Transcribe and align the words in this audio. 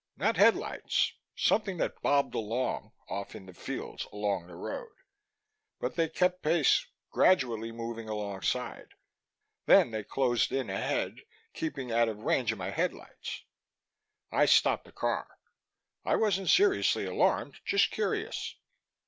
Not 0.17 0.37
headlights 0.37 1.13
something 1.35 1.77
that 1.77 2.01
bobbed 2.01 2.33
along, 2.33 2.91
off 3.07 3.35
in 3.35 3.45
the 3.45 3.53
fields 3.53 4.07
along 4.11 4.47
the 4.47 4.55
road. 4.55 4.89
But 5.79 5.93
they 5.95 6.09
kept 6.09 6.41
pace, 6.41 6.87
gradually 7.11 7.71
moving 7.71 8.09
alongside. 8.09 8.95
Then 9.67 9.91
they 9.91 10.03
closed 10.03 10.51
in 10.51 10.71
ahead, 10.71 11.17
keeping 11.53 11.91
out 11.91 12.09
of 12.09 12.17
range 12.23 12.51
of 12.51 12.57
my 12.57 12.71
headlights. 12.71 13.43
I 14.31 14.45
stopped 14.47 14.85
the 14.85 14.91
car. 14.91 15.27
I 16.03 16.15
wasn't 16.15 16.49
seriously 16.49 17.05
alarmed, 17.05 17.59
just 17.63 17.91
curious. 17.91 18.55